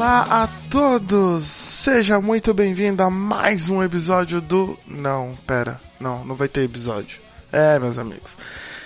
[0.00, 1.44] Olá a todos!
[1.44, 4.78] Seja muito bem-vindo a mais um episódio do.
[4.86, 7.20] Não, pera, não, não vai ter episódio.
[7.52, 8.38] É, meus amigos.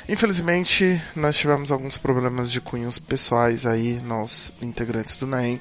[0.09, 5.60] Infelizmente, nós tivemos alguns problemas de cunhos pessoais aí, nós integrantes do NAEM,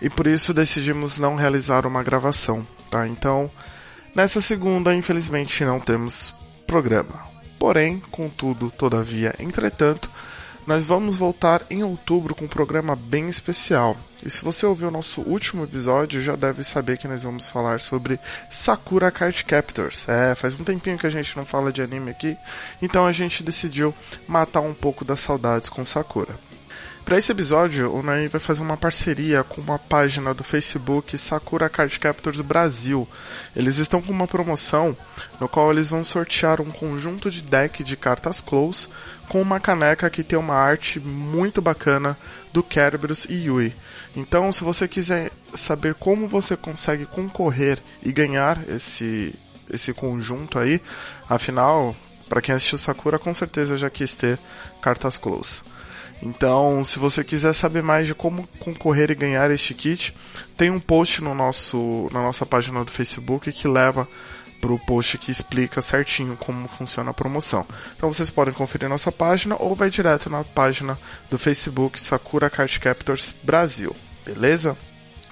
[0.00, 3.04] e por isso decidimos não realizar uma gravação, tá?
[3.08, 3.50] Então,
[4.14, 6.32] nessa segunda, infelizmente, não temos
[6.68, 7.26] programa.
[7.58, 10.08] Porém, contudo, todavia, entretanto,
[10.66, 13.96] nós vamos voltar em outubro com um programa bem especial.
[14.24, 17.78] E se você ouviu o nosso último episódio, já deve saber que nós vamos falar
[17.80, 20.08] sobre Sakura Card Captors.
[20.08, 22.36] É, faz um tempinho que a gente não fala de anime aqui,
[22.80, 23.94] então a gente decidiu
[24.26, 26.38] matar um pouco das saudades com Sakura.
[27.04, 31.68] Para esse episódio, o Nai vai fazer uma parceria com uma página do Facebook Sakura
[31.68, 33.06] Card Captors Brasil.
[33.54, 34.96] Eles estão com uma promoção
[35.38, 38.88] no qual eles vão sortear um conjunto de deck de cartas close
[39.28, 42.16] com uma caneca que tem uma arte muito bacana
[42.54, 43.76] do Kerberos e Yui.
[44.16, 49.34] Então, se você quiser saber como você consegue concorrer e ganhar esse
[49.70, 50.80] esse conjunto aí,
[51.28, 51.94] afinal,
[52.28, 54.38] para quem assistiu Sakura, com certeza já quis ter
[54.80, 55.73] cartas close.
[56.22, 60.14] Então, se você quiser saber mais de como concorrer e ganhar este kit,
[60.56, 64.08] tem um post no nosso, na nossa página do Facebook que leva
[64.64, 67.66] para o post que explica certinho como funciona a promoção.
[67.94, 70.98] Então vocês podem conferir nossa página ou vai direto na página
[71.30, 73.94] do Facebook Sakura Card Captors Brasil,
[74.24, 74.74] beleza?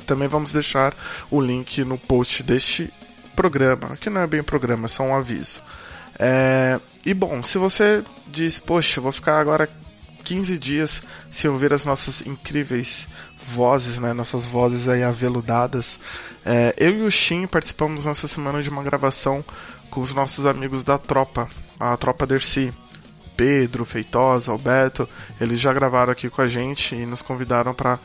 [0.04, 0.94] Também vamos deixar
[1.30, 2.92] o link no post deste
[3.34, 5.62] programa, que não é bem programa, é só um aviso.
[6.18, 6.78] É...
[7.04, 9.66] E bom, se você diz, poxa, vou ficar agora
[10.22, 13.08] 15 dias sem ouvir as nossas incríveis
[13.44, 14.12] vozes, né?
[14.12, 15.98] Nossas vozes aí aveludadas.
[16.44, 19.44] É, eu e o Shin participamos nessa semana de uma gravação
[19.90, 22.72] com os nossos amigos da tropa, a tropa Dercy.
[23.36, 25.08] Pedro, Feitosa, Alberto,
[25.40, 27.98] eles já gravaram aqui com a gente e nos convidaram para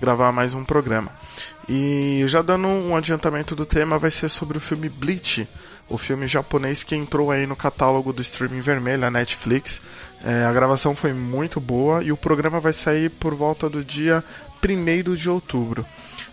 [0.00, 1.10] gravar mais um programa.
[1.68, 5.48] E já dando um adiantamento do tema, vai ser sobre o filme Bleach,
[5.88, 9.80] o filme japonês que entrou aí no catálogo do streaming vermelho, a Netflix.
[10.24, 14.22] É, a gravação foi muito boa e o programa vai sair por volta do dia
[14.62, 15.86] 1 de outubro.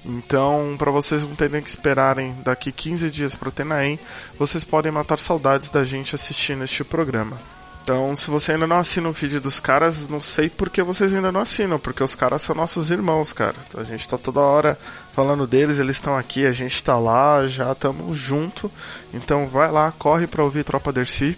[0.04, 4.00] Então, para vocês não terem que esperarem daqui 15 dias para o Tenaem,
[4.38, 7.38] vocês podem matar saudades da gente assistindo este programa.
[7.84, 11.14] Então, se você ainda não assina o feed dos caras, não sei por que vocês
[11.16, 13.56] ainda não assinam, porque os caras são nossos irmãos, cara.
[13.75, 14.78] A gente tá toda hora
[15.12, 18.72] falando deles, eles estão aqui, a gente tá lá, já estamos junto.
[19.12, 21.36] Então, vai lá, corre pra ouvir Tropa Dercy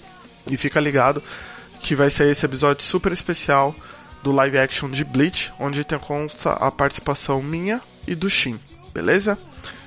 [0.52, 1.24] e fica ligado
[1.80, 3.74] que vai ser esse episódio super especial
[4.22, 6.00] do live action de Bleach, onde tem
[6.46, 8.58] a participação minha e do Shin,
[8.94, 9.38] beleza?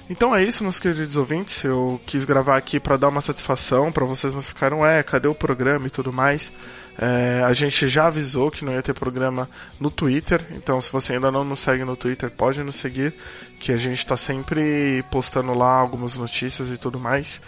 [0.09, 1.65] Então é isso, meus queridos ouvintes.
[1.65, 5.34] Eu quis gravar aqui para dar uma satisfação, para vocês não ficarem, é, cadê o
[5.34, 6.53] programa e tudo mais.
[6.99, 11.15] É, a gente já avisou que não ia ter programa no Twitter, então se você
[11.15, 13.12] ainda não nos segue no Twitter, pode nos seguir,
[13.61, 17.43] que a gente está sempre postando lá algumas notícias e tudo mais.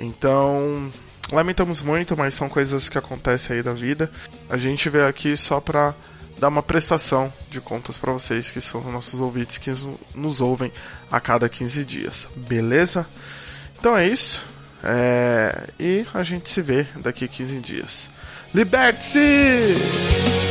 [0.00, 0.90] Então,
[1.32, 4.10] lamentamos muito, mas são coisas que acontecem aí da vida.
[4.48, 5.94] A gente veio aqui só pra
[6.38, 9.70] dar uma prestação de contas para vocês, que são os nossos ouvintes que
[10.14, 10.72] nos ouvem
[11.10, 12.28] a cada 15 dias.
[12.36, 13.06] Beleza?
[13.78, 14.44] Então é isso.
[14.82, 15.68] É...
[15.78, 18.10] E a gente se vê daqui 15 dias.
[18.54, 20.43] Liberte-se!